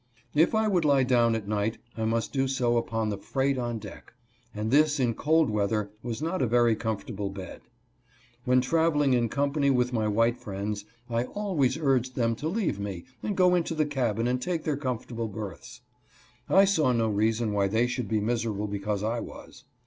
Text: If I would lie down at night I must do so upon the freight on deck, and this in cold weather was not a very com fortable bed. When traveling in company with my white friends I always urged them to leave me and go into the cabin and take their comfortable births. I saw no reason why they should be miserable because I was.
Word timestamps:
If 0.33 0.55
I 0.55 0.67
would 0.67 0.83
lie 0.83 1.03
down 1.03 1.35
at 1.35 1.47
night 1.47 1.77
I 1.95 2.05
must 2.05 2.33
do 2.33 2.47
so 2.47 2.75
upon 2.75 3.09
the 3.09 3.19
freight 3.19 3.59
on 3.59 3.77
deck, 3.77 4.13
and 4.51 4.71
this 4.71 4.99
in 4.99 5.13
cold 5.13 5.51
weather 5.51 5.91
was 6.01 6.23
not 6.23 6.41
a 6.41 6.47
very 6.47 6.75
com 6.75 6.97
fortable 6.97 7.31
bed. 7.31 7.61
When 8.43 8.61
traveling 8.61 9.13
in 9.13 9.29
company 9.29 9.69
with 9.69 9.93
my 9.93 10.07
white 10.07 10.37
friends 10.37 10.85
I 11.07 11.25
always 11.25 11.77
urged 11.77 12.15
them 12.15 12.35
to 12.37 12.47
leave 12.47 12.79
me 12.79 13.05
and 13.21 13.37
go 13.37 13.53
into 13.53 13.75
the 13.75 13.85
cabin 13.85 14.27
and 14.27 14.41
take 14.41 14.63
their 14.63 14.75
comfortable 14.75 15.27
births. 15.27 15.81
I 16.49 16.65
saw 16.65 16.91
no 16.93 17.07
reason 17.07 17.53
why 17.53 17.67
they 17.67 17.85
should 17.85 18.07
be 18.07 18.19
miserable 18.19 18.65
because 18.67 19.03
I 19.03 19.19
was. 19.19 19.65